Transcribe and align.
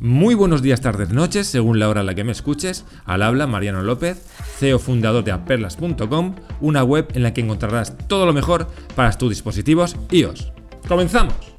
Muy 0.00 0.34
buenos 0.34 0.62
días, 0.62 0.80
tardes, 0.80 1.10
noches, 1.10 1.46
según 1.46 1.78
la 1.78 1.88
hora 1.88 2.00
en 2.00 2.06
la 2.06 2.14
que 2.14 2.24
me 2.24 2.32
escuches. 2.32 2.84
Al 3.04 3.22
habla 3.22 3.46
Mariano 3.46 3.82
López, 3.82 4.26
CEO 4.58 4.78
fundador 4.78 5.24
de 5.24 5.32
aperlas.com, 5.32 6.34
una 6.60 6.82
web 6.84 7.08
en 7.14 7.22
la 7.22 7.34
que 7.34 7.42
encontrarás 7.42 7.96
todo 8.08 8.26
lo 8.26 8.32
mejor 8.32 8.68
para 8.96 9.12
tus 9.12 9.30
dispositivos 9.30 9.96
iOS. 10.10 10.52
¡Comenzamos! 10.88 11.49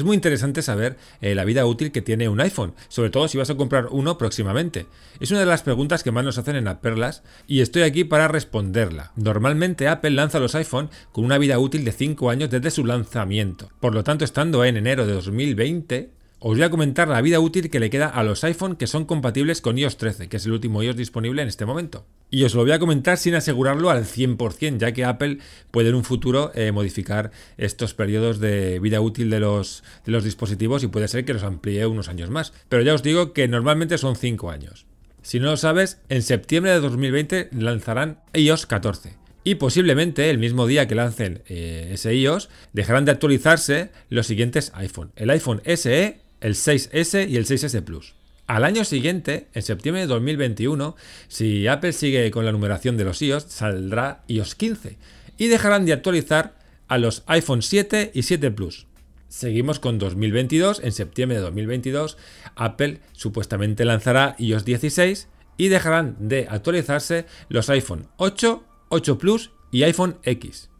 Es 0.00 0.04
muy 0.06 0.14
interesante 0.14 0.62
saber 0.62 0.96
eh, 1.20 1.34
la 1.34 1.44
vida 1.44 1.66
útil 1.66 1.92
que 1.92 2.00
tiene 2.00 2.30
un 2.30 2.40
iPhone, 2.40 2.72
sobre 2.88 3.10
todo 3.10 3.28
si 3.28 3.36
vas 3.36 3.50
a 3.50 3.56
comprar 3.58 3.88
uno 3.90 4.16
próximamente. 4.16 4.86
Es 5.20 5.30
una 5.30 5.40
de 5.40 5.44
las 5.44 5.60
preguntas 5.60 6.02
que 6.02 6.10
más 6.10 6.24
nos 6.24 6.38
hacen 6.38 6.56
en 6.56 6.68
Aperlas 6.68 7.22
y 7.46 7.60
estoy 7.60 7.82
aquí 7.82 8.04
para 8.04 8.26
responderla. 8.26 9.12
Normalmente 9.16 9.88
Apple 9.88 10.12
lanza 10.12 10.38
los 10.38 10.54
iPhone 10.54 10.88
con 11.12 11.26
una 11.26 11.36
vida 11.36 11.58
útil 11.58 11.84
de 11.84 11.92
5 11.92 12.30
años 12.30 12.48
desde 12.48 12.70
su 12.70 12.86
lanzamiento. 12.86 13.68
Por 13.78 13.92
lo 13.92 14.02
tanto, 14.02 14.24
estando 14.24 14.64
en 14.64 14.78
enero 14.78 15.06
de 15.06 15.12
2020, 15.12 16.08
os 16.42 16.56
voy 16.56 16.62
a 16.62 16.70
comentar 16.70 17.06
la 17.06 17.20
vida 17.20 17.38
útil 17.38 17.68
que 17.68 17.80
le 17.80 17.90
queda 17.90 18.08
a 18.08 18.24
los 18.24 18.42
iPhone 18.44 18.76
que 18.76 18.86
son 18.86 19.04
compatibles 19.04 19.60
con 19.60 19.76
iOS 19.76 19.98
13, 19.98 20.28
que 20.28 20.38
es 20.38 20.46
el 20.46 20.52
último 20.52 20.82
iOS 20.82 20.96
disponible 20.96 21.42
en 21.42 21.48
este 21.48 21.66
momento. 21.66 22.06
Y 22.30 22.44
os 22.44 22.54
lo 22.54 22.62
voy 22.62 22.72
a 22.72 22.78
comentar 22.78 23.18
sin 23.18 23.34
asegurarlo 23.34 23.90
al 23.90 24.06
100%, 24.06 24.78
ya 24.78 24.92
que 24.92 25.04
Apple 25.04 25.38
puede 25.70 25.90
en 25.90 25.96
un 25.96 26.04
futuro 26.04 26.50
eh, 26.54 26.72
modificar 26.72 27.30
estos 27.58 27.92
periodos 27.92 28.40
de 28.40 28.78
vida 28.80 29.02
útil 29.02 29.28
de 29.28 29.38
los, 29.40 29.82
dispositivos 30.06 30.82
y 30.82 30.86
puede 30.86 31.08
ser 31.08 31.26
que 31.26 31.34
los 31.34 31.42
amplíe 31.42 31.84
unos 31.84 32.08
años 32.08 32.30
más. 32.30 32.54
Pero 32.70 32.82
ya 32.82 32.94
os 32.94 33.02
digo 33.02 33.34
que 33.34 33.46
normalmente 33.46 33.98
son 33.98 34.16
5 34.16 34.50
años. 34.50 34.86
Si 35.20 35.40
no 35.40 35.50
lo 35.50 35.56
sabes, 35.58 36.00
en 36.08 36.22
septiembre 36.22 36.72
de 36.72 36.80
2020 36.80 37.50
lanzarán 37.52 38.20
iOS 38.32 38.64
14. 38.64 39.18
Y 39.44 39.56
posiblemente 39.56 40.30
el 40.30 40.38
mismo 40.38 40.66
día 40.66 40.88
que 40.88 40.94
lancen 40.94 41.42
eh, 41.48 41.90
ese 41.92 42.14
iOS, 42.14 42.48
dejarán 42.72 43.04
de 43.04 43.12
actualizarse 43.12 43.90
los 44.08 44.26
siguientes 44.26 44.72
iPhone. 44.74 45.12
El 45.16 45.30
iPhone 45.30 45.62
SE, 45.64 46.20
el 46.40 46.54
6S 46.54 47.28
y 47.28 47.36
el 47.36 47.46
6S 47.46 47.82
Plus. 47.82 48.14
Al 48.46 48.64
año 48.64 48.84
siguiente, 48.84 49.46
en 49.54 49.62
septiembre 49.62 50.00
de 50.00 50.08
2021, 50.08 50.96
si 51.28 51.68
Apple 51.68 51.92
sigue 51.92 52.30
con 52.32 52.44
la 52.44 52.52
numeración 52.52 52.96
de 52.96 53.04
los 53.04 53.22
iOS, 53.22 53.44
saldrá 53.44 54.24
iOS 54.26 54.56
15 54.56 54.96
y 55.38 55.46
dejarán 55.46 55.86
de 55.86 55.92
actualizar 55.92 56.58
a 56.88 56.98
los 56.98 57.22
iPhone 57.26 57.62
7 57.62 58.10
y 58.12 58.24
7 58.24 58.50
Plus. 58.50 58.86
Seguimos 59.28 59.78
con 59.78 60.00
2022, 60.00 60.80
en 60.82 60.90
septiembre 60.90 61.38
de 61.38 61.44
2022, 61.44 62.18
Apple 62.56 62.98
supuestamente 63.12 63.84
lanzará 63.84 64.34
iOS 64.38 64.64
16 64.64 65.28
y 65.56 65.68
dejarán 65.68 66.16
de 66.18 66.48
actualizarse 66.50 67.26
los 67.48 67.70
iPhone 67.70 68.08
8, 68.16 68.64
8 68.88 69.18
Plus 69.18 69.52
y 69.70 69.84
iPhone 69.84 70.18
X. 70.24 70.70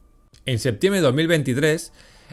En 0.47 0.59
septiembre 0.59 0.99
de 0.99 1.07
2023, 1.07 1.93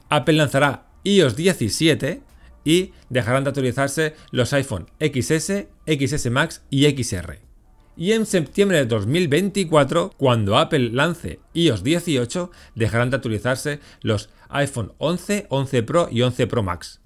Apple 0.10 0.34
lanzará 0.34 0.88
iOS 1.04 1.36
17 1.36 2.22
y 2.68 2.92
dejarán 3.10 3.46
de 3.46 3.52
actualizarse 3.52 4.14
los 4.32 4.52
iPhone 4.52 4.88
XS, 5.00 5.68
XS 5.88 6.30
Max 6.30 6.64
y 6.70 6.84
XR. 6.84 7.40
Y 7.96 8.12
en 8.12 8.26
septiembre 8.26 8.80
de 8.80 8.86
2024, 8.86 10.12
cuando 10.18 10.58
Apple 10.58 10.90
lance 10.92 11.40
iOS 11.54 11.82
18, 11.82 12.52
dejarán 12.76 13.10
de 13.10 13.16
actualizarse 13.16 13.80
los 14.02 14.30
iPhone 14.50 14.92
11, 14.98 15.46
11 15.48 15.84
Pro 15.84 16.10
y 16.12 16.24
11 16.24 16.48
Pro 16.48 16.62
Max. 16.62 17.00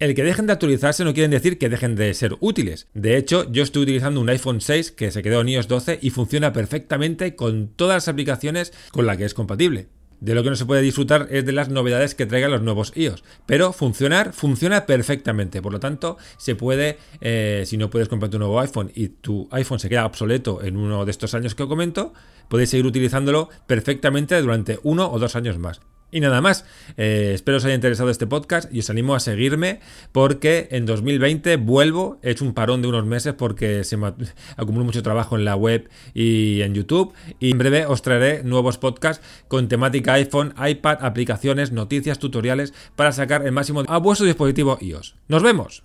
El 0.00 0.16
que 0.16 0.24
dejen 0.24 0.48
de 0.48 0.52
actualizarse 0.52 1.04
no 1.04 1.14
quiere 1.14 1.28
decir 1.28 1.58
que 1.58 1.68
dejen 1.68 1.94
de 1.94 2.12
ser 2.12 2.34
útiles. 2.40 2.88
De 2.92 3.16
hecho, 3.16 3.48
yo 3.52 3.62
estoy 3.62 3.84
utilizando 3.84 4.20
un 4.20 4.28
iPhone 4.28 4.60
6 4.60 4.90
que 4.90 5.12
se 5.12 5.22
quedó 5.22 5.42
en 5.42 5.48
iOS 5.50 5.68
12 5.68 6.00
y 6.02 6.10
funciona 6.10 6.52
perfectamente 6.52 7.36
con 7.36 7.68
todas 7.68 7.94
las 7.98 8.08
aplicaciones 8.08 8.72
con 8.90 9.06
las 9.06 9.16
que 9.16 9.26
es 9.26 9.34
compatible. 9.34 9.86
De 10.24 10.34
lo 10.34 10.42
que 10.42 10.48
no 10.48 10.56
se 10.56 10.64
puede 10.64 10.80
disfrutar 10.80 11.28
es 11.30 11.44
de 11.44 11.52
las 11.52 11.68
novedades 11.68 12.14
que 12.14 12.24
traigan 12.24 12.50
los 12.50 12.62
nuevos 12.62 12.94
iOS. 12.96 13.22
Pero 13.44 13.74
funcionar, 13.74 14.32
funciona 14.32 14.86
perfectamente. 14.86 15.60
Por 15.60 15.70
lo 15.70 15.80
tanto, 15.80 16.16
se 16.38 16.56
puede, 16.56 16.96
eh, 17.20 17.64
si 17.66 17.76
no 17.76 17.90
puedes 17.90 18.08
comprar 18.08 18.30
tu 18.30 18.38
nuevo 18.38 18.58
iPhone 18.58 18.90
y 18.94 19.08
tu 19.08 19.46
iPhone 19.50 19.78
se 19.78 19.90
queda 19.90 20.06
obsoleto 20.06 20.62
en 20.62 20.78
uno 20.78 21.04
de 21.04 21.10
estos 21.10 21.34
años 21.34 21.54
que 21.54 21.68
comento, 21.68 22.14
podéis 22.48 22.70
seguir 22.70 22.86
utilizándolo 22.86 23.50
perfectamente 23.66 24.40
durante 24.40 24.78
uno 24.82 25.12
o 25.12 25.18
dos 25.18 25.36
años 25.36 25.58
más. 25.58 25.82
Y 26.14 26.20
nada 26.20 26.40
más, 26.40 26.64
eh, 26.96 27.32
espero 27.34 27.56
os 27.56 27.64
haya 27.64 27.74
interesado 27.74 28.08
este 28.08 28.28
podcast 28.28 28.72
y 28.72 28.78
os 28.78 28.88
animo 28.88 29.16
a 29.16 29.20
seguirme 29.20 29.80
porque 30.12 30.68
en 30.70 30.86
2020 30.86 31.56
vuelvo, 31.56 32.20
he 32.22 32.30
hecho 32.30 32.44
un 32.44 32.54
parón 32.54 32.82
de 32.82 32.86
unos 32.86 33.04
meses 33.04 33.34
porque 33.34 33.82
se 33.82 33.96
me 33.96 34.14
acumuló 34.56 34.84
mucho 34.84 35.02
trabajo 35.02 35.36
en 35.36 35.44
la 35.44 35.56
web 35.56 35.90
y 36.14 36.62
en 36.62 36.72
YouTube 36.72 37.12
y 37.40 37.50
en 37.50 37.58
breve 37.58 37.86
os 37.86 38.02
traeré 38.02 38.44
nuevos 38.44 38.78
podcasts 38.78 39.26
con 39.48 39.66
temática 39.66 40.12
iPhone, 40.12 40.54
iPad, 40.64 40.98
aplicaciones, 41.00 41.72
noticias, 41.72 42.20
tutoriales 42.20 42.74
para 42.94 43.10
sacar 43.10 43.44
el 43.44 43.50
máximo 43.50 43.82
a 43.88 43.98
vuestro 43.98 44.24
dispositivo 44.24 44.78
iOS. 44.80 45.16
¡Nos 45.26 45.42
vemos! 45.42 45.82